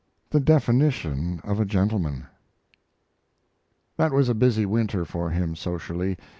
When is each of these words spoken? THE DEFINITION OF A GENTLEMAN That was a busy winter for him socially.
THE 0.31 0.39
DEFINITION 0.39 1.41
OF 1.43 1.59
A 1.59 1.65
GENTLEMAN 1.65 2.25
That 3.97 4.11
was 4.11 4.29
a 4.29 4.33
busy 4.33 4.65
winter 4.65 5.05
for 5.05 5.29
him 5.29 5.55
socially. 5.55 6.17